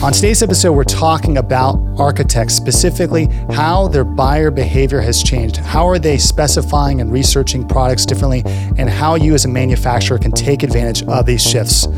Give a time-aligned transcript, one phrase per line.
[0.00, 5.56] On today's episode, we're talking about architects, specifically how their buyer behavior has changed.
[5.56, 8.44] How are they specifying and researching products differently,
[8.78, 11.88] and how you as a manufacturer can take advantage of these shifts.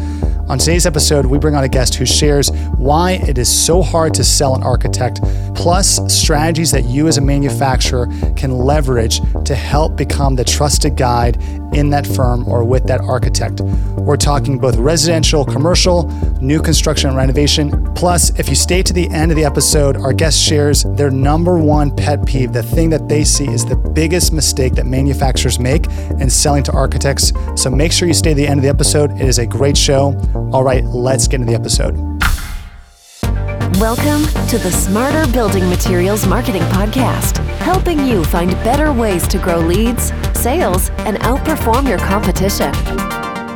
[0.51, 4.13] On today's episode, we bring on a guest who shares why it is so hard
[4.15, 5.21] to sell an architect,
[5.55, 11.41] plus strategies that you as a manufacturer can leverage to help become the trusted guide
[11.73, 13.61] in that firm or with that architect.
[13.61, 16.09] We're talking both residential, commercial,
[16.41, 17.95] new construction and renovation.
[17.95, 21.59] Plus, if you stay to the end of the episode, our guest shares their number
[21.59, 25.87] one pet peeve, the thing that they see is the biggest mistake that manufacturers make
[26.19, 27.33] in selling to architects.
[27.55, 29.13] So make sure you stay to the end of the episode.
[29.13, 30.11] It is a great show.
[30.53, 31.97] All right, let's get into the episode.
[33.79, 39.61] Welcome to the Smarter Building Materials Marketing Podcast, helping you find better ways to grow
[39.61, 42.75] leads, sales, and outperform your competition.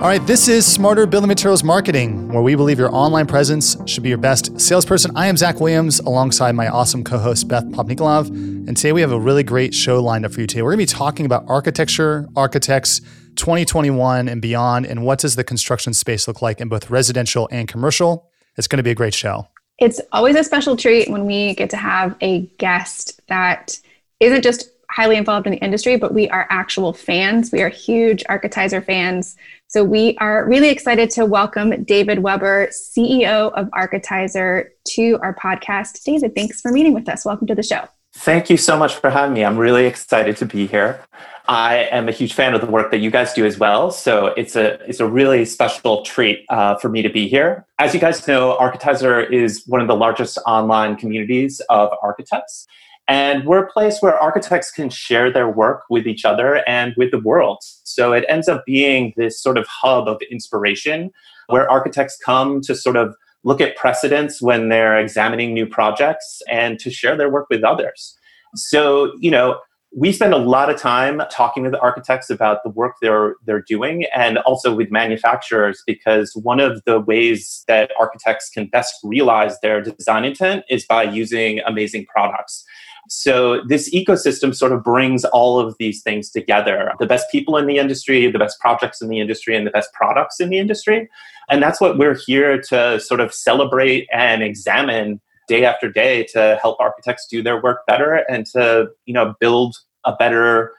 [0.05, 4.03] All right, this is Smarter Building Materials Marketing, where we believe your online presence should
[4.03, 5.11] be your best salesperson.
[5.17, 8.29] I am Zach Williams alongside my awesome co host, Beth Papanikolaou.
[8.29, 10.63] And today we have a really great show lined up for you today.
[10.63, 13.01] We're going to be talking about architecture, architects,
[13.37, 17.69] 2021 and beyond, and what does the construction space look like in both residential and
[17.69, 18.31] commercial.
[18.57, 19.49] It's going to be a great show.
[19.79, 23.81] It's always a special treat when we get to have a guest that
[24.21, 27.51] isn't just highly involved in the industry, but we are actual fans.
[27.51, 29.37] We are huge Architizer fans.
[29.67, 36.05] So we are really excited to welcome David Weber, CEO of Architizer, to our podcast.
[36.05, 37.25] David, thanks for meeting with us.
[37.25, 37.89] Welcome to the show.
[38.15, 39.45] Thank you so much for having me.
[39.45, 41.01] I'm really excited to be here.
[41.47, 43.91] I am a huge fan of the work that you guys do as well.
[43.91, 47.67] So it's a it's a really special treat uh, for me to be here.
[47.79, 52.67] As you guys know, Architizer is one of the largest online communities of architects.
[53.07, 57.11] And we're a place where architects can share their work with each other and with
[57.11, 57.59] the world.
[57.61, 61.11] So it ends up being this sort of hub of inspiration
[61.49, 66.79] where architects come to sort of look at precedents when they're examining new projects and
[66.79, 68.17] to share their work with others.
[68.55, 69.59] So, you know,
[69.97, 74.07] we spend a lot of time talking with architects about the work they're they're doing
[74.15, 79.81] and also with manufacturers because one of the ways that architects can best realize their
[79.81, 82.65] design intent is by using amazing products.
[83.09, 86.93] So this ecosystem sort of brings all of these things together.
[86.99, 89.93] The best people in the industry, the best projects in the industry and the best
[89.93, 91.09] products in the industry.
[91.51, 96.59] And that's what we're here to sort of celebrate and examine day after day to
[96.61, 100.73] help architects do their work better and to you know build a better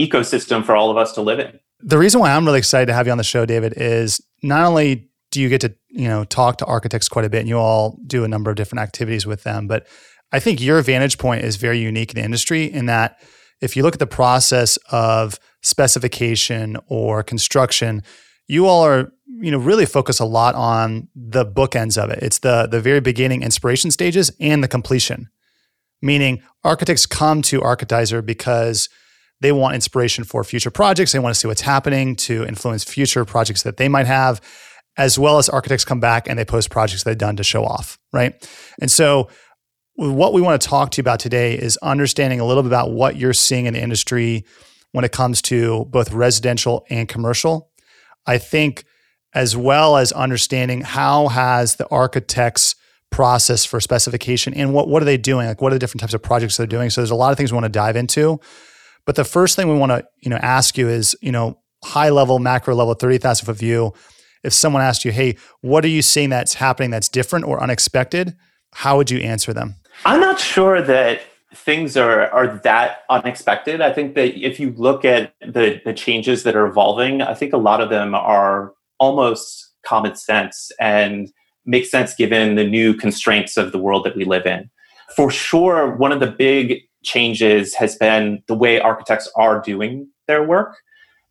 [0.00, 1.58] ecosystem for all of us to live in.
[1.80, 4.64] The reason why I'm really excited to have you on the show, David, is not
[4.64, 7.58] only do you get to you know talk to architects quite a bit, and you
[7.58, 9.86] all do a number of different activities with them, but
[10.32, 13.20] I think your vantage point is very unique in the industry in that
[13.60, 18.02] if you look at the process of specification or construction,
[18.48, 22.20] you all are you know really focus a lot on the bookends of it.
[22.22, 25.28] It's the the very beginning inspiration stages and the completion.
[26.02, 28.88] Meaning architects come to Architizer because
[29.40, 31.12] they want inspiration for future projects.
[31.12, 34.40] They want to see what's happening to influence future projects that they might have,
[34.96, 37.98] as well as architects come back and they post projects they've done to show off,
[38.12, 38.48] right?
[38.80, 39.28] And so
[39.96, 42.90] what we want to talk to you about today is understanding a little bit about
[42.90, 44.44] what you're seeing in the industry
[44.92, 47.70] when it comes to both residential and commercial.
[48.26, 48.84] I think
[49.34, 52.76] as well as understanding how has the architects
[53.10, 55.46] process for specification and what, what are they doing?
[55.46, 56.90] Like what are the different types of projects they're doing?
[56.90, 58.40] So there's a lot of things we want to dive into.
[59.06, 62.10] But the first thing we want to, you know, ask you is, you know, high
[62.10, 63.92] level, macro level, 30,000 foot view.
[64.42, 68.34] If someone asked you, hey, what are you seeing that's happening that's different or unexpected?
[68.72, 69.76] How would you answer them?
[70.04, 71.20] I'm not sure that
[71.54, 73.80] things are are that unexpected.
[73.80, 77.52] I think that if you look at the the changes that are evolving, I think
[77.52, 81.30] a lot of them are almost common sense and
[81.66, 84.70] make sense given the new constraints of the world that we live in.
[85.16, 90.42] For sure, one of the big changes has been the way architects are doing their
[90.42, 90.76] work.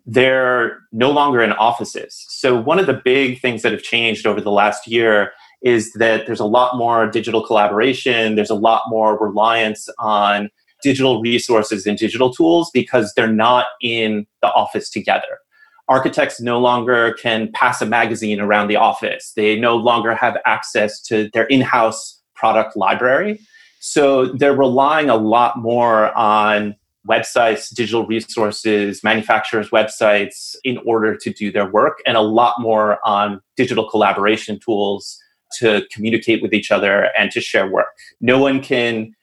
[0.06, 2.26] They're no longer in offices.
[2.30, 5.32] So, one of the big things that have changed over the last year
[5.64, 10.50] is that there's a lot more digital collaboration, there's a lot more reliance on
[10.84, 15.40] digital resources and digital tools because they're not in the office together.
[15.88, 19.32] Architects no longer can pass a magazine around the office.
[19.36, 23.40] They no longer have access to their in house product library.
[23.80, 26.76] So they're relying a lot more on
[27.08, 32.98] websites, digital resources, manufacturers' websites in order to do their work, and a lot more
[33.06, 35.20] on digital collaboration tools
[35.60, 37.88] to communicate with each other and to share work.
[38.22, 39.16] No one can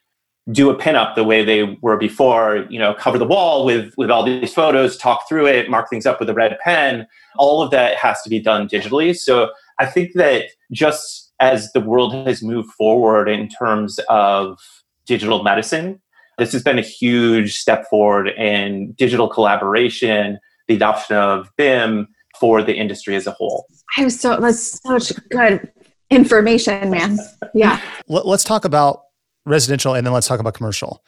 [0.50, 4.10] do a pinup the way they were before, you know, cover the wall with with
[4.10, 7.06] all these photos, talk through it, mark things up with a red pen.
[7.36, 9.16] All of that has to be done digitally.
[9.16, 14.58] So I think that just as the world has moved forward in terms of
[15.06, 16.00] digital medicine.
[16.38, 20.38] This has been a huge step forward in digital collaboration,
[20.68, 22.06] the adoption of BIM
[22.38, 23.66] for the industry as a whole.
[23.98, 25.70] I was so that's such good
[26.10, 27.18] information, man.
[27.54, 27.80] Yeah.
[28.08, 29.02] Let's talk about
[29.46, 31.04] residential and then let's talk about commercial.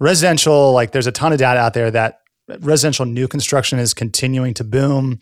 [0.00, 2.20] Residential, like there's a ton of data out there that
[2.60, 5.20] residential new construction is continuing to boom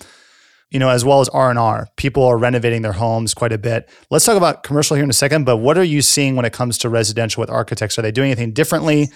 [0.71, 1.88] you know, as well as R and R.
[1.97, 3.88] People are renovating their homes quite a bit.
[4.11, 5.44] Let's talk about commercial here in a second.
[5.44, 7.99] But what are you seeing when it comes to residential with architects?
[7.99, 9.09] Are they doing anything differently?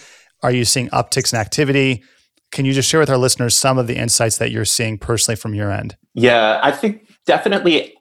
[0.43, 2.02] Are you seeing upticks in activity?
[2.50, 5.37] Can you just share with our listeners some of the insights that you're seeing personally
[5.37, 5.96] from your end?
[6.14, 7.94] Yeah, I think definitely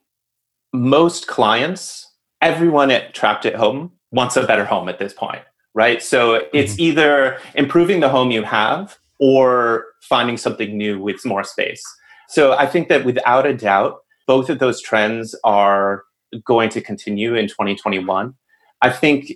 [0.74, 2.03] most clients,
[2.44, 5.42] everyone at Trapped at Home wants a better home at this point,
[5.74, 6.04] right?
[6.04, 6.82] So it's mm-hmm.
[6.82, 11.82] either improving the home you have or finding something new with more space.
[12.28, 16.04] So I think that without a doubt, both of those trends are
[16.46, 18.34] going to continue in 2021.
[18.82, 19.32] I think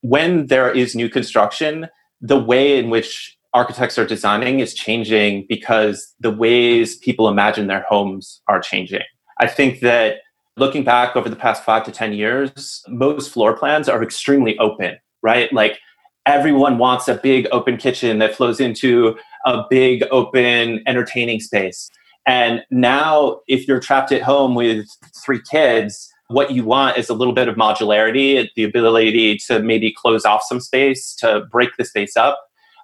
[0.00, 1.88] when there is new construction,
[2.20, 7.84] the way in which architects are designing is changing because the ways people imagine their
[7.88, 9.02] homes are changing.
[9.38, 10.18] I think that
[10.60, 14.98] looking back over the past five to 10 years, most floor plans are extremely open,
[15.22, 15.52] right?
[15.52, 15.78] Like
[16.26, 19.16] everyone wants a big open kitchen that flows into
[19.46, 21.90] a big open entertaining space.
[22.26, 24.86] And now, if you're trapped at home with
[25.24, 29.92] three kids, what you want is a little bit of modularity, the ability to maybe
[29.96, 32.38] close off some space, to break the space up.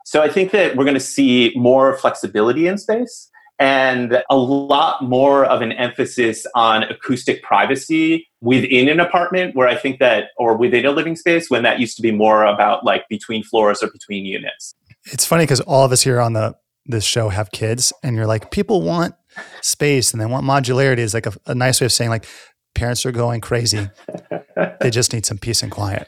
[0.07, 5.03] So I think that we're going to see more flexibility in space and a lot
[5.03, 10.57] more of an emphasis on acoustic privacy within an apartment where I think that, or
[10.57, 13.91] within a living space, when that used to be more about like between floors or
[13.91, 14.75] between units.
[15.07, 16.55] It's funny because all of us here on the
[16.89, 19.15] this show have kids, and you're like, people want
[19.61, 22.27] space and they want modularity is like a, a nice way of saying like
[22.75, 23.89] parents are going crazy.
[24.81, 26.07] they just need some peace and quiet.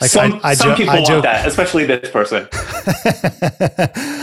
[0.00, 2.46] Like some, I, I some jo- people I want that, especially this person.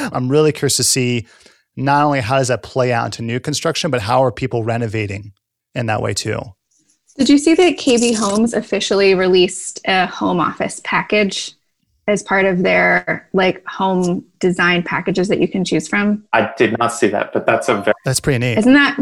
[0.13, 1.27] I'm really curious to see
[1.75, 5.33] not only how does that play out into new construction, but how are people renovating
[5.73, 6.39] in that way too.
[7.17, 11.53] Did you see that KB Homes officially released a home office package
[12.07, 16.23] as part of their like home design packages that you can choose from.
[16.33, 18.57] I did not see that, but that's a very that's pretty neat.
[18.57, 18.97] Isn't that?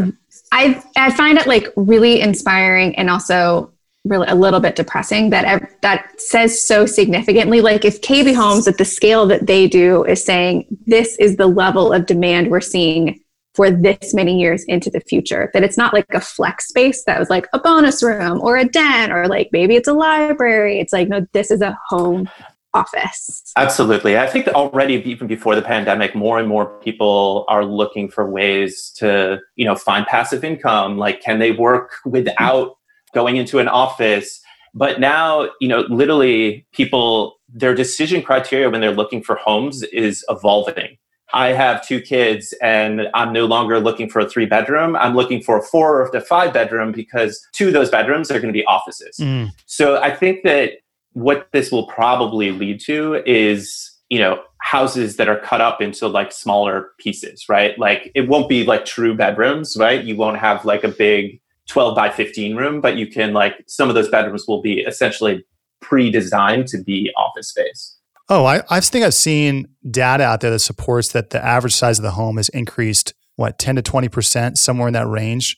[0.52, 3.72] I I find it like really inspiring and also
[4.10, 7.62] really a little bit depressing that that says so significantly.
[7.62, 11.48] Like if KB Homes at the scale that they do is saying this is the
[11.48, 13.20] level of demand we're seeing
[13.56, 15.50] for this many years into the future.
[15.54, 18.66] That it's not like a flex space that was like a bonus room or a
[18.66, 20.80] den or like maybe it's a library.
[20.80, 22.30] It's like, no, this is a home
[22.74, 23.52] office.
[23.58, 24.18] Absolutely.
[24.18, 28.30] I think that already even before the pandemic, more and more people are looking for
[28.30, 30.98] ways to, you know, find passive income.
[30.98, 32.78] Like, can they work without
[33.14, 34.42] going into an office?
[34.74, 40.24] But now, you know, literally people, their decision criteria when they're looking for homes is
[40.30, 40.98] evolving.
[41.34, 44.96] I have two kids and I'm no longer looking for a three bedroom.
[44.96, 48.40] I'm looking for a four or a five bedroom because two of those bedrooms are
[48.40, 49.18] going to be offices.
[49.20, 49.52] Mm.
[49.68, 50.74] So I think that
[51.14, 56.08] what this will probably lead to is you know houses that are cut up into
[56.08, 60.66] like smaller pieces right like it won't be like true bedrooms right you won't have
[60.66, 61.40] like a big
[61.70, 65.46] 12 by 15 room but you can like some of those bedrooms will be essentially
[65.82, 67.98] pre-designed to be office space
[68.30, 72.00] oh I, I think i've seen data out there that supports that the average size
[72.00, 75.56] of the home has increased what 10 to 20% somewhere in that range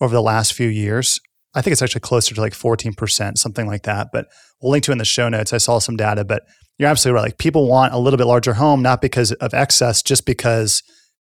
[0.00, 1.20] over the last few years
[1.54, 4.08] I think it's actually closer to like 14%, something like that.
[4.12, 4.26] But
[4.60, 5.52] we'll link to in the show notes.
[5.52, 6.44] I saw some data, but
[6.78, 7.26] you're absolutely right.
[7.26, 10.82] Like people want a little bit larger home, not because of excess, just because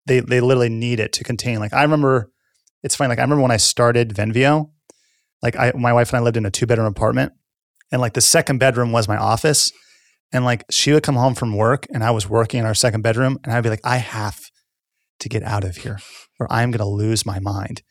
[0.07, 1.59] they they literally need it to contain.
[1.59, 2.31] Like I remember,
[2.83, 3.09] it's funny.
[3.09, 4.71] Like I remember when I started Venveo,
[5.43, 7.33] like I, my wife and I lived in a two bedroom apartment,
[7.91, 9.73] and like the second bedroom was my office,
[10.33, 13.03] and like she would come home from work, and I was working in our second
[13.03, 14.41] bedroom, and I'd be like, I have
[15.21, 15.99] to get out of here,
[16.39, 17.83] or I'm to lose my mind.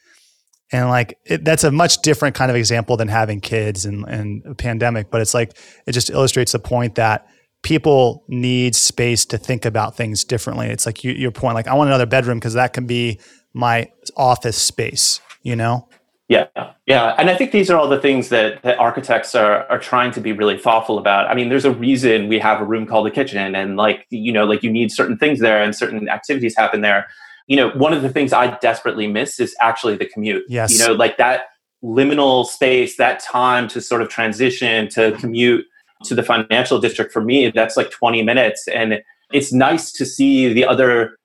[0.73, 4.43] And like it, that's a much different kind of example than having kids and, and
[4.45, 7.27] a pandemic, but it's like it just illustrates the point that
[7.63, 10.67] people need space to think about things differently.
[10.67, 13.19] It's like you, your point, like I want another bedroom because that can be
[13.53, 15.87] my office space, you know?
[16.27, 16.47] Yeah,
[16.85, 20.11] yeah, and I think these are all the things that, that architects are are trying
[20.11, 21.27] to be really thoughtful about.
[21.27, 24.31] I mean, there's a reason we have a room called the kitchen, and like you
[24.31, 27.07] know, like you need certain things there, and certain activities happen there
[27.51, 30.45] you know, one of the things I desperately miss is actually the commute.
[30.47, 30.71] Yes.
[30.71, 31.47] You know, like that
[31.83, 35.65] liminal space, that time to sort of transition to commute
[36.05, 38.69] to the financial district for me, that's like 20 minutes.
[38.69, 39.01] And
[39.33, 41.17] it's nice to see the other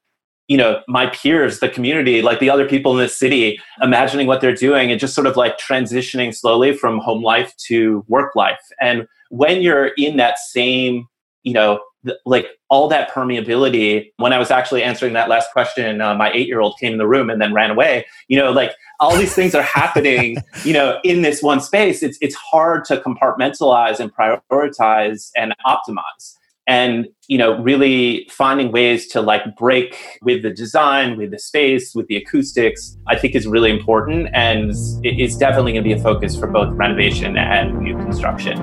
[0.49, 4.41] you know my peers the community like the other people in the city imagining what
[4.41, 8.61] they're doing and just sort of like transitioning slowly from home life to work life.
[8.81, 11.09] And when you're in that same
[11.43, 11.81] you know
[12.25, 16.47] like all that permeability when i was actually answering that last question uh, my eight
[16.47, 19.35] year old came in the room and then ran away you know like all these
[19.35, 22.03] things are happening you know in this one space.
[22.03, 26.36] It's it's hard to compartmentalize and prioritize and optimize
[26.67, 31.95] and you know really finding ways to like break with the design with the space
[31.95, 36.03] with the acoustics i think is really important and it's definitely going to be a
[36.03, 38.57] focus for both renovation and new construction.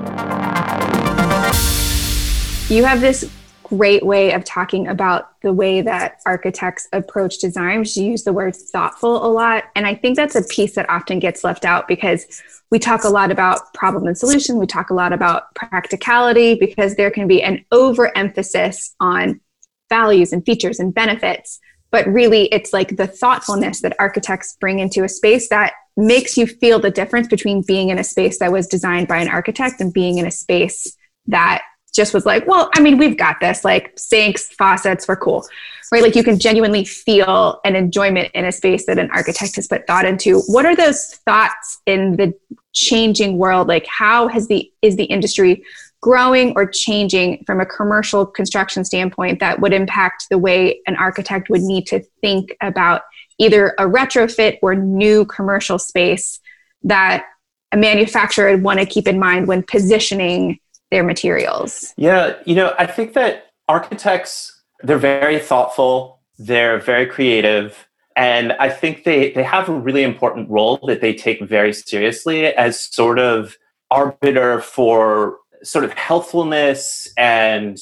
[2.68, 3.30] You have this
[3.76, 7.84] great way of talking about the way that architects approach design.
[7.86, 9.64] You use the word thoughtful a lot.
[9.74, 13.08] And I think that's a piece that often gets left out because we talk a
[13.08, 14.58] lot about problem and solution.
[14.58, 19.40] We talk a lot about practicality because there can be an overemphasis on
[19.88, 21.60] values and features and benefits.
[21.90, 26.46] But really, it's like the thoughtfulness that architects bring into a space that makes you
[26.46, 29.92] feel the difference between being in a space that was designed by an architect and
[29.92, 31.62] being in a space that
[31.94, 35.46] just was like, well, I mean, we've got this, like sinks, faucets, we're cool,
[35.92, 36.02] right?
[36.02, 39.86] Like you can genuinely feel an enjoyment in a space that an architect has put
[39.86, 40.40] thought into.
[40.42, 42.34] What are those thoughts in the
[42.72, 43.68] changing world?
[43.68, 45.64] Like how has the, is the industry
[46.00, 51.48] growing or changing from a commercial construction standpoint that would impact the way an architect
[51.48, 53.02] would need to think about
[53.38, 56.40] either a retrofit or new commercial space
[56.82, 57.24] that
[57.72, 60.58] a manufacturer would want to keep in mind when positioning
[60.94, 61.92] their materials?
[61.96, 68.68] Yeah, you know, I think that architects, they're very thoughtful, they're very creative, and I
[68.68, 73.18] think they, they have a really important role that they take very seriously as sort
[73.18, 73.56] of
[73.90, 77.76] arbiter for sort of healthfulness and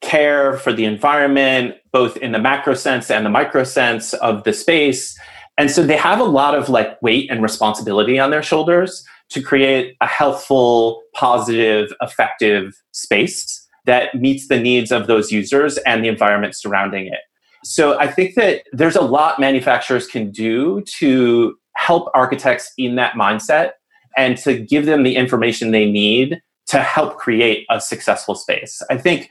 [0.00, 4.52] care for the environment, both in the macro sense and the micro sense of the
[4.52, 5.16] space.
[5.56, 9.42] And so they have a lot of like weight and responsibility on their shoulders to
[9.42, 16.08] create a healthful, positive, effective space that meets the needs of those users and the
[16.08, 17.20] environment surrounding it.
[17.64, 23.14] So I think that there's a lot manufacturers can do to help architects in that
[23.14, 23.72] mindset
[24.16, 28.82] and to give them the information they need to help create a successful space.
[28.90, 29.28] I think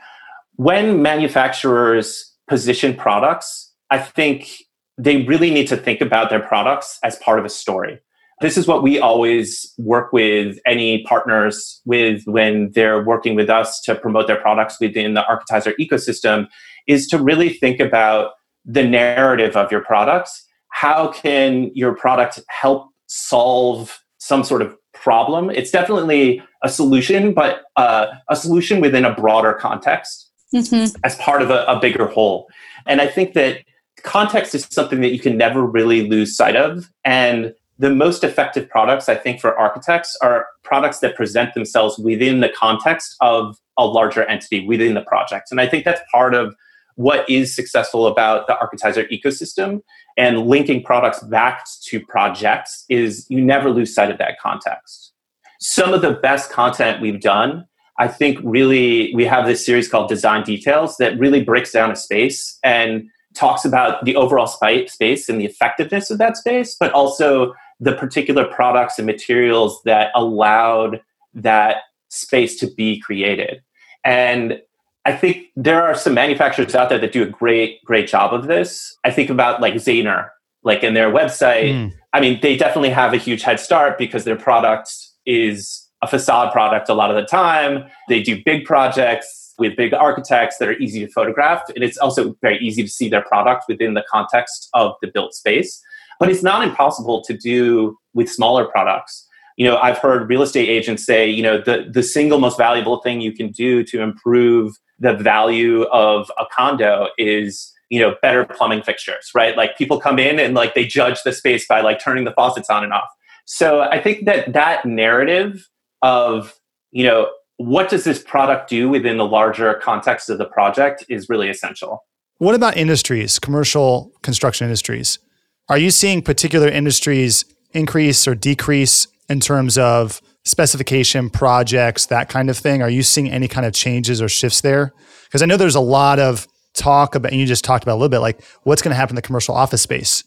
[0.56, 4.64] when manufacturers position products, I think
[4.98, 8.00] they really need to think about their products as part of a story.
[8.42, 13.80] This is what we always work with any partners with when they're working with us
[13.82, 16.48] to promote their products within the Architizer ecosystem
[16.86, 18.32] is to really think about
[18.66, 20.46] the narrative of your products.
[20.70, 25.50] How can your product help solve some sort of problem?
[25.50, 30.94] It's definitely a solution, but uh, a solution within a broader context mm-hmm.
[31.06, 32.48] as part of a, a bigger whole.
[32.86, 33.62] And I think that
[34.04, 36.92] context is something that you can never really lose sight of.
[37.04, 42.40] And the most effective products, I think, for architects are products that present themselves within
[42.40, 45.52] the context of a larger entity within the project.
[45.52, 46.56] And I think that's part of
[46.96, 49.82] what is successful about the Architizer ecosystem
[50.18, 55.12] and linking products back to projects is you never lose sight of that context.
[55.60, 57.66] Some of the best content we've done,
[58.00, 61.96] I think really we have this series called Design Details that really breaks down a
[61.98, 67.54] space and talks about the overall space and the effectiveness of that space, but also
[67.80, 71.02] the particular products and materials that allowed
[71.34, 71.78] that
[72.10, 73.62] space to be created.
[74.04, 74.62] And
[75.06, 78.48] I think there are some manufacturers out there that do a great, great job of
[78.48, 78.96] this.
[79.04, 80.30] I think about like Zahner,
[80.64, 81.72] like in their website.
[81.72, 81.94] Mm.
[82.14, 84.92] I mean, they definitely have a huge head start because their product
[85.26, 87.86] is a facade product a lot of the time.
[88.10, 91.62] They do big projects with big architects that are easy to photograph.
[91.74, 95.34] And it's also very easy to see their product within the context of the built
[95.34, 95.82] space.
[96.20, 99.28] But it's not impossible to do with smaller products.
[99.58, 103.02] You know, I've heard real estate agents say, you know, the, the single most valuable
[103.02, 108.46] thing you can do to improve the value of a condo is you know better
[108.46, 109.56] plumbing fixtures right?
[109.56, 112.70] Like people come in and like they judge the space by like turning the faucets
[112.70, 113.10] on and off.
[113.46, 115.70] So i think that that narrative
[116.02, 116.56] of
[116.92, 121.30] you know what does this product do within the larger context of the project is
[121.30, 122.04] really essential.
[122.40, 125.20] What about industries commercial construction industries
[125.68, 132.50] are you seeing particular industries increase or decrease in terms of specification, projects, that kind
[132.50, 132.82] of thing?
[132.82, 134.94] Are you seeing any kind of changes or shifts there?
[135.26, 138.00] Because I know there's a lot of talk about, and you just talked about a
[138.00, 140.24] little bit, like what's going to happen in the commercial office space.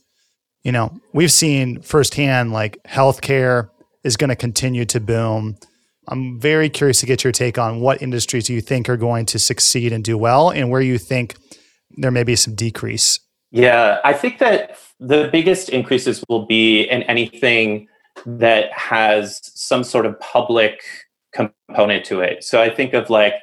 [0.64, 3.68] You know, we've seen firsthand like healthcare
[4.02, 5.56] is going to continue to boom.
[6.08, 9.38] I'm very curious to get your take on what industries you think are going to
[9.38, 11.36] succeed and do well, and where you think
[11.96, 17.02] there may be some decrease Yeah, I think that the biggest increases will be in
[17.04, 17.88] anything
[18.26, 20.82] that has some sort of public
[21.32, 22.44] component to it.
[22.44, 23.34] So I think of like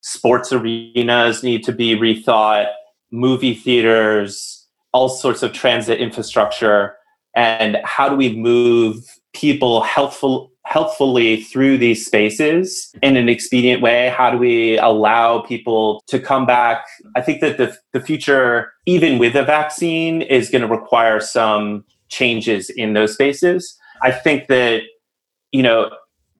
[0.00, 2.68] sports arenas need to be rethought,
[3.10, 6.96] movie theaters, all sorts of transit infrastructure,
[7.34, 9.04] and how do we move
[9.36, 14.08] people healthful healthfully through these spaces in an expedient way?
[14.08, 16.86] How do we allow people to come back?
[17.14, 21.84] I think that the, the future, even with a vaccine, is going to require some
[22.08, 23.78] changes in those spaces.
[24.02, 24.82] I think that,
[25.52, 25.90] you know,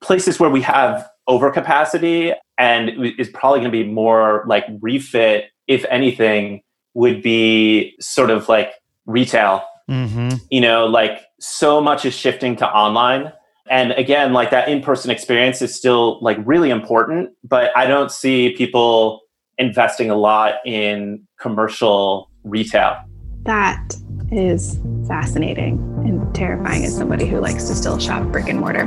[0.00, 5.84] places where we have overcapacity and is probably going to be more like refit, if
[5.88, 6.62] anything,
[6.94, 8.72] would be sort of like
[9.06, 9.64] retail.
[9.88, 10.38] Mm-hmm.
[10.50, 13.32] You know, like so much is shifting to online.
[13.68, 18.54] And again like that in-person experience is still like really important but i don't see
[18.56, 19.22] people
[19.58, 22.96] investing a lot in commercial retail.
[23.44, 23.94] That
[24.30, 28.86] is fascinating and terrifying as somebody who likes to still shop brick and mortar.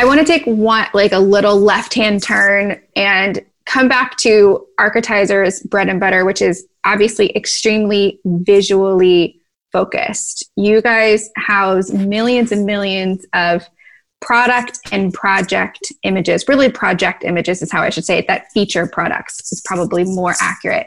[0.00, 4.66] I want to take one like a little left hand turn and come back to
[4.78, 9.37] architizers bread and butter which is obviously extremely visually
[9.72, 10.50] focused.
[10.56, 13.68] You guys house millions and millions of
[14.20, 16.46] product and project images.
[16.48, 20.34] Really, project images is how I should say it, that feature products is probably more
[20.40, 20.86] accurate.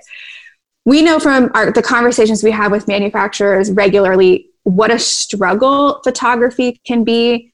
[0.86, 6.82] We know from our, the conversations we have with manufacturers regularly what a struggle photography
[6.86, 7.54] can be.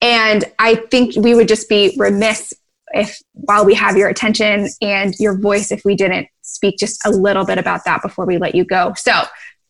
[0.00, 2.52] And I think we would just be remiss
[2.92, 7.10] if, while we have your attention and your voice, if we didn't speak just a
[7.10, 8.92] little bit about that before we let you go.
[8.96, 9.22] So,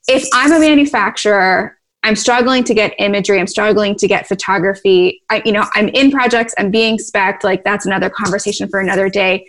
[0.08, 5.22] if I'm a manufacturer, I'm struggling to get imagery, I'm struggling to get photography.
[5.28, 9.08] I, you know, I'm in projects, I'm being spec like that's another conversation for another
[9.08, 9.46] day.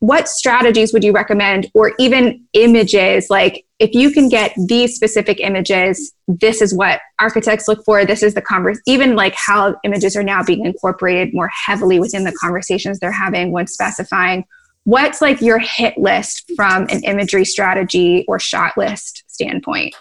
[0.00, 3.28] What strategies would you recommend, or even images?
[3.30, 8.04] Like, if you can get these specific images, this is what architects look for.
[8.04, 8.78] This is the converse.
[8.86, 13.52] Even like how images are now being incorporated more heavily within the conversations they're having
[13.52, 14.44] when specifying.
[14.84, 19.96] What's like your hit list from an imagery strategy or shot list standpoint?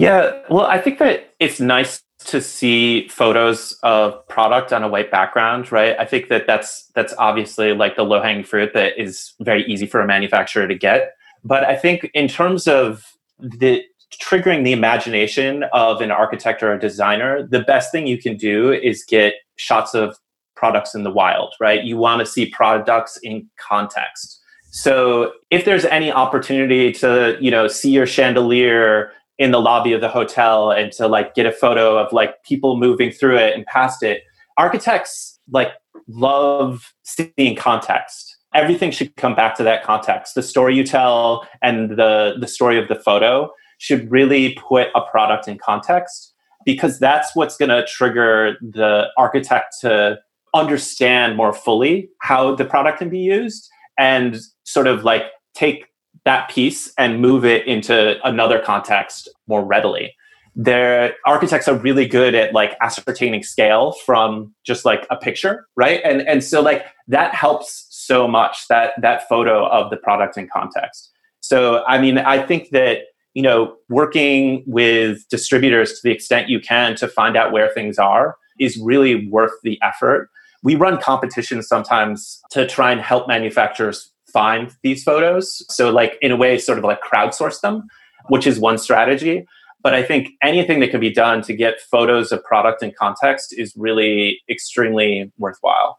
[0.00, 5.10] Yeah, well, I think that it's nice to see photos of product on a white
[5.10, 5.94] background, right?
[5.98, 9.86] I think that that's that's obviously like the low hanging fruit that is very easy
[9.86, 11.12] for a manufacturer to get.
[11.44, 13.04] But I think in terms of
[13.40, 18.38] the triggering the imagination of an architect or a designer, the best thing you can
[18.38, 20.16] do is get shots of
[20.56, 21.84] products in the wild, right?
[21.84, 24.40] You want to see products in context.
[24.70, 30.02] So if there's any opportunity to, you know, see your chandelier in the lobby of
[30.02, 33.64] the hotel and to like get a photo of like people moving through it and
[33.64, 34.22] past it,
[34.58, 35.72] architects like
[36.06, 38.36] love seeing context.
[38.54, 40.34] Everything should come back to that context.
[40.34, 45.00] The story you tell and the the story of the photo should really put a
[45.00, 46.34] product in context
[46.66, 50.18] because that's what's going to trigger the architect to
[50.52, 55.22] understand more fully how the product can be used and sort of like
[55.54, 55.86] take
[56.24, 60.14] that piece and move it into another context more readily.
[60.54, 66.00] Their architects are really good at like ascertaining scale from just like a picture, right?
[66.04, 70.48] And and so like that helps so much that that photo of the product in
[70.52, 71.10] context.
[71.40, 73.02] So I mean, I think that
[73.34, 77.98] you know working with distributors to the extent you can to find out where things
[77.98, 80.28] are is really worth the effort
[80.62, 85.64] we run competitions sometimes to try and help manufacturers find these photos.
[85.74, 87.88] So, like, in a way, sort of like crowdsource them,
[88.28, 89.46] which is one strategy.
[89.82, 93.54] But I think anything that can be done to get photos of product in context
[93.56, 95.98] is really extremely worthwhile.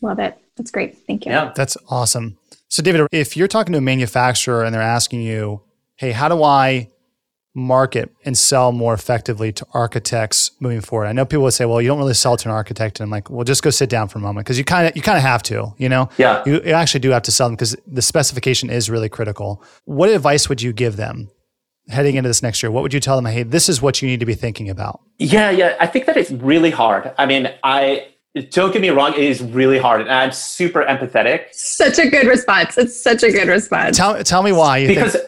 [0.00, 0.38] Love it.
[0.56, 0.96] That's great.
[1.06, 1.32] Thank you.
[1.32, 1.52] Yeah.
[1.54, 2.38] That's awesome.
[2.68, 5.60] So, David, if you're talking to a manufacturer and they're asking you,
[5.96, 6.88] hey, how do I
[7.60, 11.06] market and sell more effectively to architects moving forward?
[11.06, 13.00] I know people would say, well, you don't really sell to an architect.
[13.00, 14.96] And I'm like, well, just go sit down for a moment because you kind of
[14.96, 16.08] you kind of have to, you know?
[16.18, 16.42] Yeah.
[16.46, 19.62] You, you actually do have to sell them because the specification is really critical.
[19.84, 21.30] What advice would you give them
[21.88, 22.70] heading into this next year?
[22.70, 23.26] What would you tell them?
[23.26, 25.00] Hey, this is what you need to be thinking about.
[25.18, 25.76] Yeah, yeah.
[25.80, 27.12] I think that it's really hard.
[27.18, 28.08] I mean, I
[28.50, 30.02] don't get me wrong, it is really hard.
[30.02, 31.46] And I'm super empathetic.
[31.52, 32.78] Such a good response.
[32.78, 33.96] It's such a good response.
[33.96, 34.86] Tell, tell me why.
[34.86, 35.24] because think-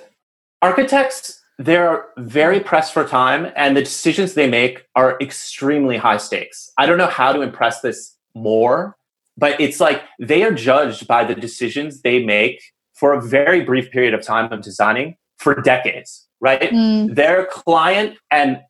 [0.63, 6.71] architects they're very pressed for time and the decisions they make are extremely high stakes.
[6.79, 8.97] I don't know how to impress this more,
[9.37, 12.61] but it's like they are judged by the decisions they make
[12.95, 16.61] for a very brief period of time of designing for decades, right?
[16.61, 17.15] Mm.
[17.15, 18.61] Their client and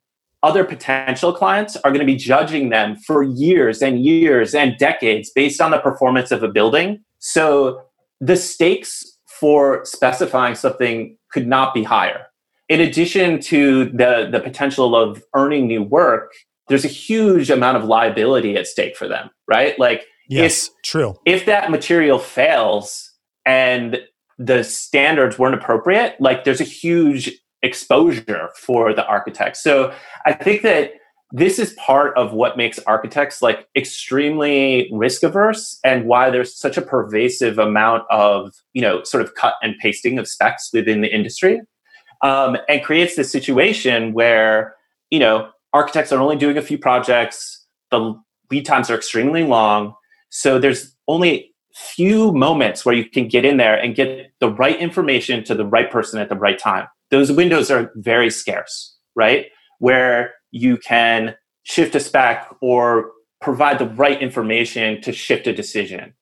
[0.43, 5.31] other potential clients are going to be judging them for years and years and decades
[5.33, 7.03] based on the performance of a building.
[7.19, 7.83] So
[8.19, 12.27] the stakes for specifying something could not be higher.
[12.73, 16.31] In addition to the, the potential of earning new work,
[16.69, 19.77] there's a huge amount of liability at stake for them, right?
[19.77, 21.13] Like, yes, if, true.
[21.23, 23.11] If that material fails
[23.45, 23.99] and
[24.39, 27.31] the standards weren't appropriate, like there's a huge
[27.61, 29.57] exposure for the architect.
[29.57, 29.93] So
[30.25, 30.93] I think that
[31.31, 36.75] this is part of what makes architects like extremely risk averse and why there's such
[36.75, 41.13] a pervasive amount of you know sort of cut and pasting of specs within the
[41.13, 41.61] industry
[42.23, 44.75] um, and creates this situation where
[45.11, 47.65] you know architects are only doing a few projects.
[47.91, 49.93] The lead times are extremely long.
[50.29, 54.79] So there's only few moments where you can get in there and get the right
[54.79, 56.87] information to the right person at the right time.
[57.11, 59.47] Those windows are very scarce right?
[59.79, 66.13] Where you can shift a spec or provide the right information to shift a decision.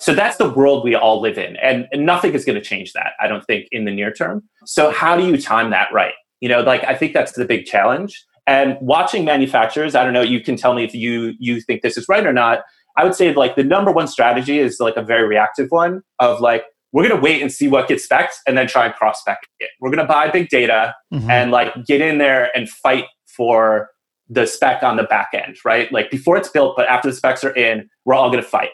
[0.00, 1.56] So that's the world we all live in.
[1.56, 4.42] And, and nothing is going to change that, I don't think, in the near term.
[4.66, 6.14] So, how do you time that right?
[6.40, 8.24] You know, like I think that's the big challenge.
[8.46, 11.96] And watching manufacturers, I don't know, you can tell me if you you think this
[11.96, 12.60] is right or not.
[12.96, 16.40] I would say like the number one strategy is like a very reactive one of
[16.40, 19.20] like, we're going to wait and see what gets specced and then try and cross
[19.20, 19.70] spec it.
[19.80, 21.28] We're going to buy big data mm-hmm.
[21.28, 23.90] and like get in there and fight for
[24.28, 25.90] the spec on the back end, right?
[25.92, 28.70] Like before it's built, but after the specs are in, we're all going to fight.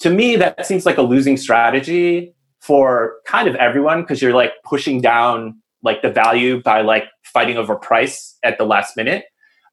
[0.00, 4.52] To me, that seems like a losing strategy for kind of everyone because you're like
[4.64, 9.24] pushing down like the value by like fighting over price at the last minute.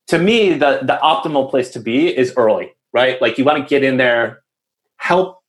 [0.08, 3.22] To me, the the optimal place to be is early, right?
[3.22, 4.44] Like you want to get in there,
[4.98, 5.40] help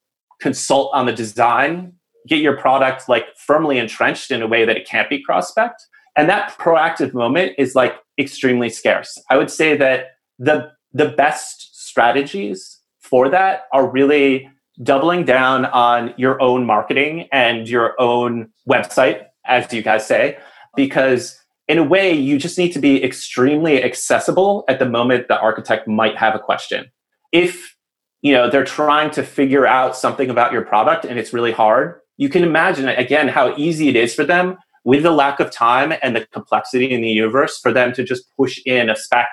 [0.40, 1.92] consult on the design,
[2.26, 5.72] get your product like firmly entrenched in a way that it can't be cross-spec
[6.18, 9.16] and that proactive moment is like extremely scarce.
[9.30, 14.50] I would say that the the best strategies for that are really
[14.82, 20.38] doubling down on your own marketing and your own website, as you guys say,
[20.76, 25.38] because in a way, you just need to be extremely accessible at the moment the
[25.38, 26.90] architect might have a question.
[27.32, 27.76] If
[28.22, 32.00] you know they're trying to figure out something about your product and it's really hard,
[32.16, 35.92] you can imagine again how easy it is for them with the lack of time
[36.02, 39.28] and the complexity in the universe for them to just push in a spec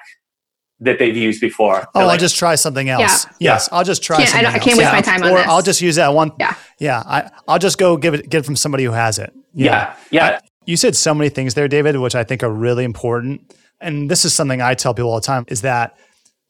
[0.80, 1.88] that they've used before.
[1.96, 3.26] oh, like, I'll just try something else.
[3.26, 3.54] Yeah.
[3.54, 4.92] Yes, I'll just try can't, something I, I, can't waste yeah.
[4.92, 5.32] my time on this.
[5.32, 5.48] or this.
[5.48, 6.32] I'll just use that one.
[6.40, 6.56] Yeah.
[6.80, 7.04] Yeah.
[7.06, 9.34] I, I'll just go give it, get it from somebody who has it.
[9.54, 9.96] Yeah.
[10.12, 10.40] Yeah.
[10.42, 13.54] I, you said so many things there, David, which I think are really important.
[13.80, 15.98] And this is something I tell people all the time is that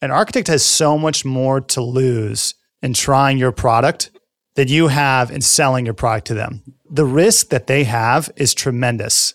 [0.02, 4.12] an architect has so much more to lose in trying your product
[4.56, 6.64] than you have in selling your product to them.
[6.90, 9.34] The risk that they have is tremendous.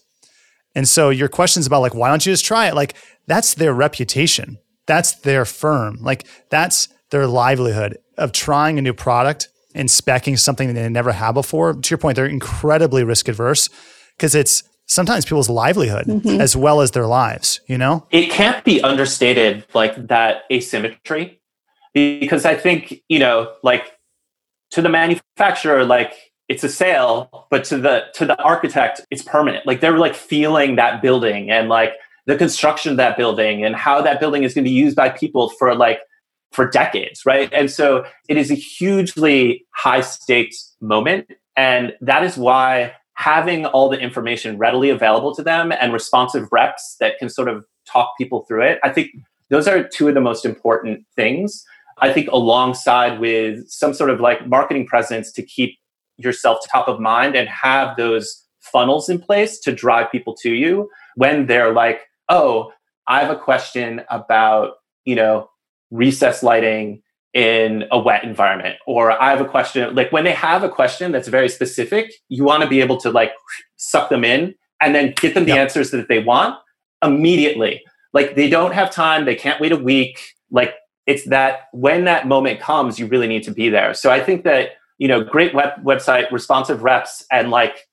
[0.75, 2.75] And so your questions about like, why don't you just try it?
[2.75, 2.95] Like
[3.27, 4.59] that's their reputation.
[4.91, 5.99] That's their firm.
[6.01, 11.13] Like that's their livelihood of trying a new product and specking something that they never
[11.13, 11.75] have before.
[11.75, 13.71] To your point, they're incredibly risk adverse
[14.17, 16.41] because it's sometimes people's livelihood mm-hmm.
[16.41, 18.05] as well as their lives, you know?
[18.11, 21.41] It can't be understated like that asymmetry
[21.95, 23.97] because I think, you know, like
[24.73, 26.15] to the manufacturer, like
[26.49, 29.69] it's a sale, but to the to the architect, it's permanent.
[29.69, 31.93] Like they're like feeling that building and like
[32.31, 35.09] the construction of that building and how that building is going to be used by
[35.09, 35.99] people for like
[36.53, 37.53] for decades, right?
[37.53, 41.27] And so it is a hugely high stakes moment.
[41.57, 46.97] And that is why having all the information readily available to them and responsive reps
[47.01, 49.11] that can sort of talk people through it, I think
[49.49, 51.65] those are two of the most important things.
[51.99, 55.77] I think alongside with some sort of like marketing presence to keep
[56.17, 60.89] yourself top of mind and have those funnels in place to drive people to you
[61.17, 62.73] when they're like, oh,
[63.07, 65.51] I have a question about, you know,
[65.91, 67.03] recess lighting
[67.35, 71.13] in a wet environment or i have a question like when they have a question
[71.13, 73.31] that's very specific you want to be able to like
[73.77, 75.59] suck them in and then get them the yep.
[75.59, 76.57] answers that they want
[77.05, 77.81] immediately
[78.13, 80.75] like they don't have time they can't wait a week like
[81.07, 84.43] it's that when that moment comes you really need to be there so i think
[84.43, 87.89] that you know, great web, website, responsive reps, and like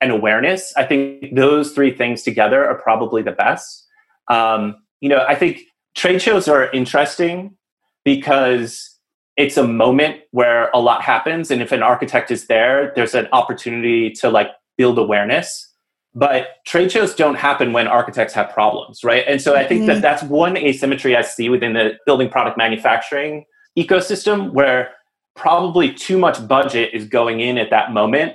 [0.00, 0.72] an awareness.
[0.76, 3.86] I think those three things together are probably the best.
[4.30, 5.60] Um, you know, I think
[5.94, 7.56] trade shows are interesting
[8.04, 8.98] because
[9.36, 13.28] it's a moment where a lot happens, and if an architect is there, there's an
[13.32, 15.70] opportunity to like build awareness.
[16.14, 19.24] But trade shows don't happen when architects have problems, right?
[19.26, 19.94] And so I think mm-hmm.
[19.94, 23.44] that that's one asymmetry I see within the building product manufacturing
[23.76, 24.92] ecosystem where
[25.34, 28.34] probably too much budget is going in at that moment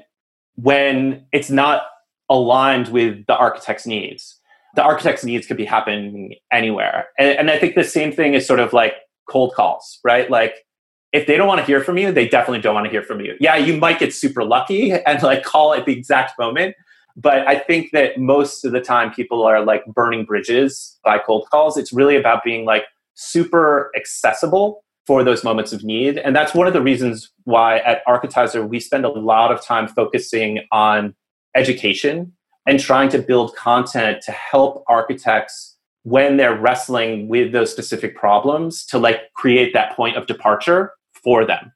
[0.62, 1.84] when it's not
[2.30, 4.40] aligned with the architect's needs.
[4.76, 7.08] The architect's needs could be happening anywhere.
[7.18, 8.94] And, and I think the same thing is sort of like
[9.28, 10.30] cold calls, right?
[10.30, 10.66] Like
[11.12, 13.22] if they don't want to hear from you, they definitely don't want to hear from
[13.22, 13.36] you.
[13.40, 16.76] Yeah, you might get super lucky and like call at the exact moment.
[17.16, 21.48] But I think that most of the time people are like burning bridges by cold
[21.52, 21.78] calls.
[21.78, 22.84] It's really about being like
[23.16, 26.20] super accessible for those moments of need.
[26.20, 29.88] And that's one of the reasons why at Architizer we spend a lot of time
[29.88, 31.16] focusing on
[31.56, 32.32] education
[32.68, 38.86] and trying to build content to help architects when they're wrestling with those specific problems
[38.86, 40.92] to like create that point of departure
[41.24, 41.74] for them.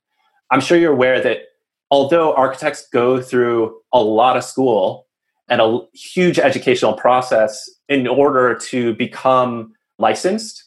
[0.51, 1.39] I'm sure you're aware that
[1.89, 5.07] although architects go through a lot of school
[5.49, 10.63] and a huge educational process in order to become licensed,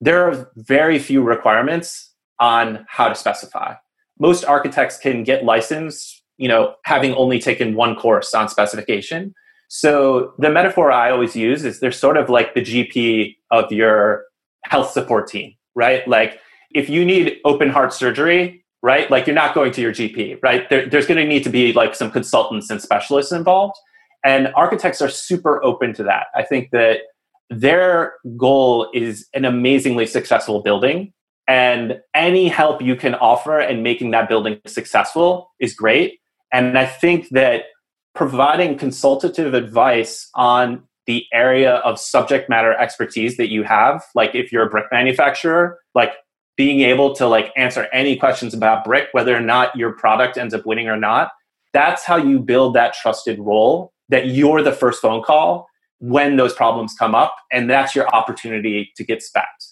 [0.00, 2.06] there are very few requirements
[2.40, 3.74] on how to specify.
[4.18, 9.34] Most architects can get licensed, you know, having only taken one course on specification.
[9.68, 14.24] So the metaphor I always use is they're sort of like the GP of your
[14.64, 16.06] health support team, right?
[16.08, 16.40] Like
[16.74, 19.10] if you need open heart surgery, right?
[19.10, 20.68] Like you're not going to your GP, right?
[20.70, 23.74] There, there's going to need to be like some consultants and specialists involved.
[24.24, 26.26] And architects are super open to that.
[26.34, 27.00] I think that
[27.50, 31.12] their goal is an amazingly successful building.
[31.48, 36.18] And any help you can offer in making that building successful is great.
[36.52, 37.64] And I think that
[38.14, 44.52] providing consultative advice on the area of subject matter expertise that you have, like if
[44.52, 46.12] you're a brick manufacturer, like
[46.58, 50.52] being able to like answer any questions about brick whether or not your product ends
[50.52, 51.30] up winning or not
[51.72, 55.66] that's how you build that trusted role that you're the first phone call
[56.00, 59.67] when those problems come up and that's your opportunity to get specs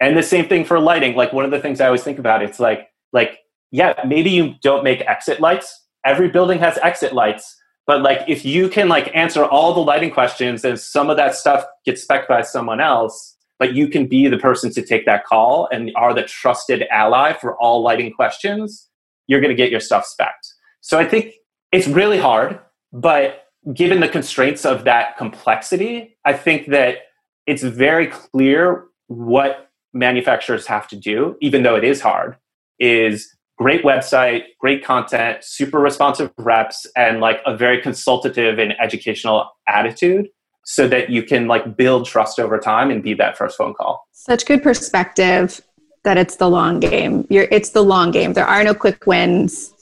[0.00, 1.16] and the same thing for lighting.
[1.16, 3.38] Like one of the things i always think about it's like like
[3.70, 5.84] yeah maybe you don't make exit lights.
[6.04, 7.56] Every building has exit lights.
[7.86, 11.34] But like if you can like answer all the lighting questions and some of that
[11.34, 15.24] stuff gets spec by someone else but you can be the person to take that
[15.24, 18.88] call and are the trusted ally for all lighting questions,
[19.26, 20.52] you're going to get your stuff specced.
[20.80, 21.34] So I think
[21.72, 22.60] it's really hard,
[22.92, 26.98] but given the constraints of that complexity, I think that
[27.46, 29.65] it's very clear what
[29.96, 32.36] manufacturers have to do, even though it is hard,
[32.78, 39.50] is great website, great content, super responsive reps, and like a very consultative and educational
[39.68, 40.28] attitude
[40.64, 44.06] so that you can like build trust over time and be that first phone call.
[44.12, 45.60] Such good perspective
[46.04, 47.26] that it's the long game.
[47.30, 48.32] You're, it's the long game.
[48.32, 49.72] There are no quick wins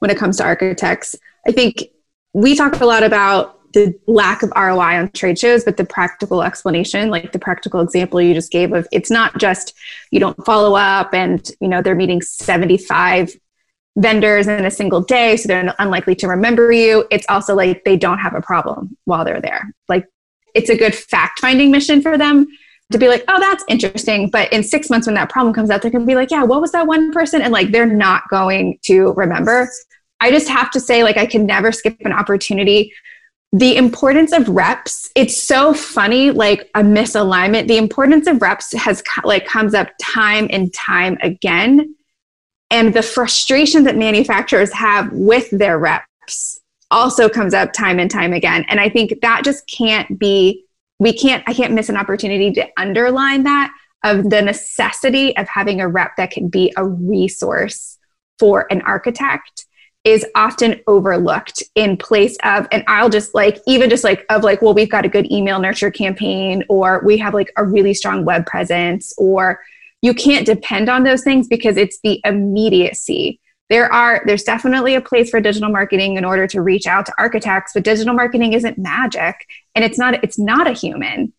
[0.00, 1.16] when it comes to architects.
[1.46, 1.84] I think
[2.34, 6.42] we talk a lot about the lack of ROI on trade shows, but the practical
[6.42, 9.74] explanation, like the practical example you just gave of it's not just
[10.10, 13.36] you don't follow up and you know they're meeting 75
[13.98, 17.06] vendors in a single day, so they're unlikely to remember you.
[17.10, 19.70] It's also like they don't have a problem while they're there.
[19.90, 20.06] Like
[20.54, 22.46] it's a good fact finding mission for them
[22.92, 24.30] to be like, oh, that's interesting.
[24.30, 26.44] But in six months, when that problem comes out, they're going to be like, yeah,
[26.44, 27.42] what was that one person?
[27.42, 29.68] And like, they're not going to remember.
[30.20, 32.90] I just have to say, like, I can never skip an opportunity.
[33.56, 37.68] The importance of reps, it's so funny, like a misalignment.
[37.68, 41.94] The importance of reps has like comes up time and time again.
[42.70, 48.34] And the frustration that manufacturers have with their reps also comes up time and time
[48.34, 48.66] again.
[48.68, 50.62] And I think that just can't be,
[50.98, 53.72] we can't, I can't miss an opportunity to underline that
[54.04, 57.96] of the necessity of having a rep that can be a resource
[58.38, 59.64] for an architect
[60.06, 64.62] is often overlooked in place of and i'll just like even just like of like
[64.62, 68.24] well we've got a good email nurture campaign or we have like a really strong
[68.24, 69.60] web presence or
[70.02, 73.40] you can't depend on those things because it's the immediacy.
[73.68, 77.14] There are there's definitely a place for digital marketing in order to reach out to
[77.18, 79.34] architects but digital marketing isn't magic
[79.74, 81.32] and it's not it's not a human.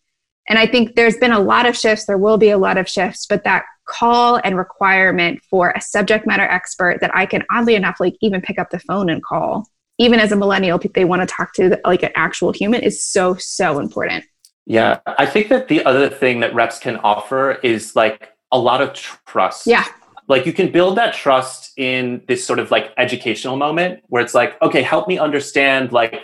[0.49, 2.05] And i think there's been a lot of shifts.
[2.05, 6.27] There will be a lot of shifts but that call and requirement for a subject
[6.27, 9.67] matter expert that i can oddly enough like even pick up the phone and call.
[9.99, 13.35] Even as a millennial they want to talk to like an actual human is so
[13.35, 14.23] so important.
[14.65, 18.81] Yeah i think that the other thing that reps can offer is like a lot
[18.81, 19.67] of trust.
[19.67, 19.85] Yeah.
[20.27, 24.33] Like you can build that trust in this sort of like educational moment where it's
[24.33, 26.21] like okay help me understand like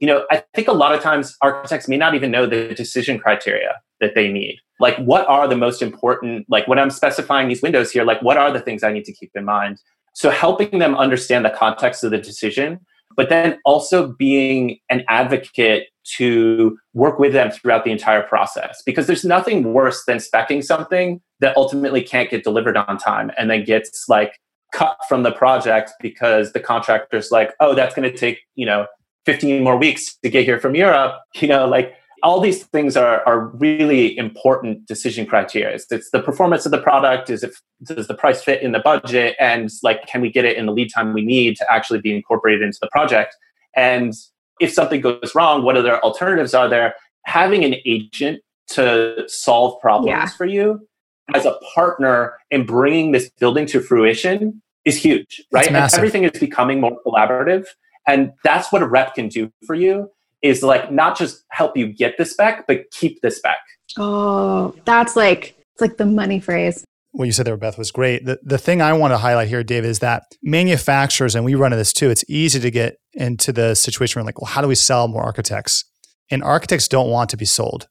[0.00, 3.18] you know i think a lot of times architects may not even know the decision
[3.18, 4.58] criteria that they need.
[4.78, 8.36] Like what are the most important like when i'm specifying these windows here like what
[8.36, 9.78] are the things i need to keep in mind?
[10.12, 12.80] So helping them understand the context of the decision
[13.16, 15.84] but then also being an advocate
[16.16, 18.82] to work with them throughout the entire process.
[18.84, 23.50] Because there's nothing worse than specking something that ultimately can't get delivered on time and
[23.50, 24.38] then gets like
[24.72, 28.84] cut from the project because the contractor's like oh that's going to take you know
[29.26, 33.22] 15 more weeks to get here from europe you know like all these things are,
[33.26, 35.74] are really important decision criteria.
[35.74, 37.30] It's, it's the performance of the product.
[37.30, 39.36] Is it does the price fit in the budget?
[39.38, 42.14] And like, can we get it in the lead time we need to actually be
[42.14, 43.36] incorporated into the project?
[43.76, 44.14] And
[44.60, 46.94] if something goes wrong, what other alternatives are there?
[47.26, 50.26] Having an agent to solve problems yeah.
[50.26, 50.86] for you
[51.34, 55.66] as a partner in bringing this building to fruition is huge, right?
[55.66, 57.66] And everything is becoming more collaborative.
[58.06, 60.10] And that's what a rep can do for you
[60.42, 63.56] is like not just help you get the spec, but keep the spec.
[63.98, 66.84] Oh, that's like it's like the money phrase.
[67.12, 68.26] What you said there, Beth, was great.
[68.26, 71.72] The the thing I want to highlight here, Dave, is that manufacturers, and we run
[71.72, 74.68] into this too, it's easy to get into the situation where like, well, how do
[74.68, 75.84] we sell more architects?
[76.30, 77.88] And architects don't want to be sold.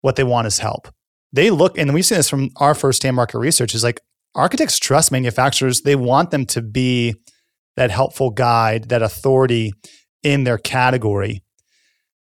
[0.00, 0.88] What they want is help.
[1.32, 4.00] They look, and we've seen this from our first hand market research, is like
[4.34, 5.82] architects trust manufacturers.
[5.82, 7.14] They want them to be
[7.76, 9.72] that helpful guide, that authority
[10.22, 11.42] in their category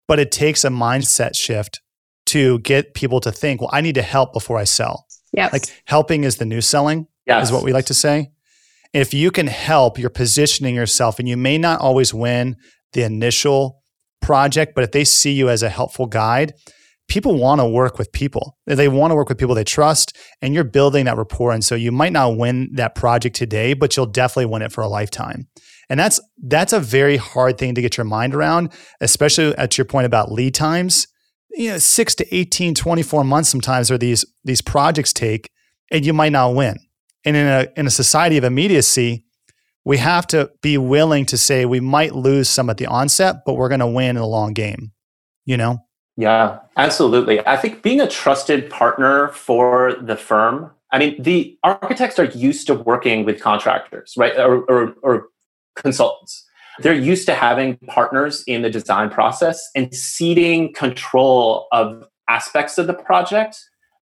[0.06, 1.80] but it takes a mindset shift
[2.26, 5.06] to get people to think, well, I need to help before I sell.
[5.32, 5.52] Yes.
[5.52, 7.46] Like helping is the new selling, yes.
[7.46, 8.30] is what we like to say.
[8.92, 12.56] If you can help, you're positioning yourself, and you may not always win
[12.92, 13.82] the initial
[14.22, 16.54] project, but if they see you as a helpful guide,
[17.08, 18.58] people want to work with people.
[18.66, 21.52] They want to work with people they trust, and you're building that rapport.
[21.52, 24.82] And so you might not win that project today, but you'll definitely win it for
[24.82, 25.48] a lifetime.
[25.90, 29.84] And that's that's a very hard thing to get your mind around, especially at your
[29.84, 31.06] point about lead times.
[31.50, 35.50] You know, 6 to 18, 24 months sometimes are these these projects take
[35.90, 36.76] and you might not win.
[37.24, 39.24] And in a in a society of immediacy,
[39.84, 43.54] we have to be willing to say we might lose some at the onset, but
[43.54, 44.92] we're going to win in the long game.
[45.44, 45.78] You know?
[46.16, 47.44] Yeah, absolutely.
[47.46, 52.68] I think being a trusted partner for the firm I mean, the architects are used
[52.68, 54.38] to working with contractors, right?
[54.38, 55.26] Or, or, or
[55.74, 56.46] consultants.
[56.78, 62.86] They're used to having partners in the design process and ceding control of aspects of
[62.86, 63.58] the project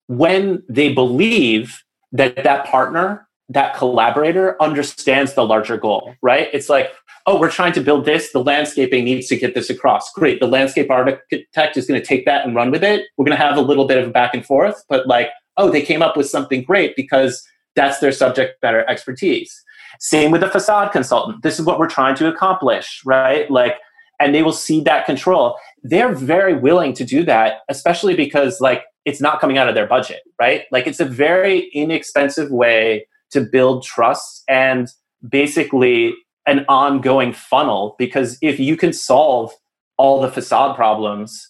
[0.08, 6.50] when they believe that that partner, that collaborator understands the larger goal, right?
[6.52, 6.92] It's like,
[7.28, 8.32] oh, we're trying to build this.
[8.32, 10.12] The landscaping needs to get this across.
[10.14, 10.40] Great.
[10.40, 13.06] The landscape architect is going to take that and run with it.
[13.18, 15.70] We're going to have a little bit of a back and forth, but like, oh,
[15.70, 19.64] they came up with something great because that's their subject matter expertise.
[20.00, 21.44] Same with the facade consultant.
[21.44, 23.50] This is what we're trying to accomplish, right?
[23.50, 23.76] Like,
[24.20, 25.58] and they will cede that control.
[25.84, 29.88] They're very willing to do that, especially because like it's not coming out of their
[29.88, 30.64] budget, right?
[30.72, 34.90] Like it's a very inexpensive way to build trust and
[35.28, 36.14] basically
[36.48, 39.52] an ongoing funnel because if you can solve
[39.98, 41.50] all the facade problems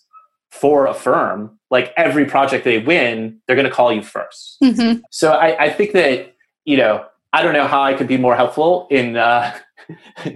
[0.51, 4.99] for a firm, like every project they win, they're going to call you 1st mm-hmm.
[5.11, 8.35] So I, I think that, you know, I don't know how I could be more
[8.35, 9.53] helpful in uh,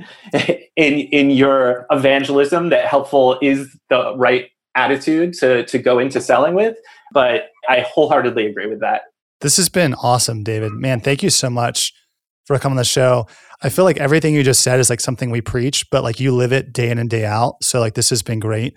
[0.76, 2.70] in in your evangelism.
[2.70, 6.76] That helpful is the right attitude to to go into selling with,
[7.14, 9.04] but I wholeheartedly agree with that.
[9.42, 10.74] This has been awesome, David.
[10.74, 11.94] Man, thank you so much
[12.46, 13.28] for coming on the show.
[13.62, 16.34] I feel like everything you just said is like something we preach, but like you
[16.34, 17.56] live it day in and day out.
[17.62, 18.74] So like this has been great.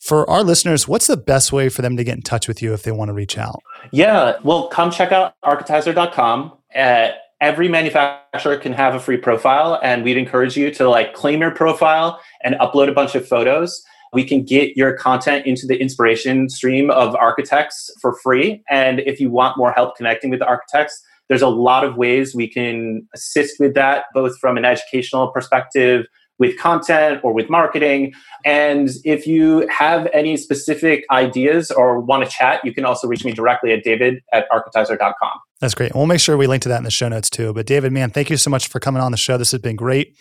[0.00, 2.72] For our listeners, what's the best way for them to get in touch with you
[2.72, 3.60] if they want to reach out?
[3.92, 6.56] Yeah, well, come check out architizer.com.
[6.74, 11.14] At uh, every manufacturer can have a free profile and we'd encourage you to like
[11.14, 15.66] claim your profile and upload a bunch of photos we can get your content into
[15.66, 20.40] the inspiration stream of architects for free and if you want more help connecting with
[20.40, 24.64] the architects there's a lot of ways we can assist with that both from an
[24.64, 26.06] educational perspective
[26.40, 28.12] with content or with marketing.
[28.44, 33.24] And if you have any specific ideas or want to chat, you can also reach
[33.24, 35.38] me directly at david at architizer.com.
[35.60, 35.94] That's great.
[35.94, 37.52] We'll make sure we link to that in the show notes too.
[37.52, 39.36] But David, man, thank you so much for coming on the show.
[39.36, 40.16] This has been great.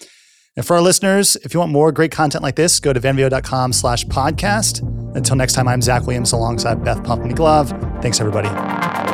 [0.55, 3.73] And for our listeners, if you want more great content like this, go to venveo.com
[3.73, 4.81] slash podcast.
[5.15, 8.01] Until next time, I'm Zach Williams alongside Beth Papanikolaou.
[8.01, 9.08] Thanks, everybody.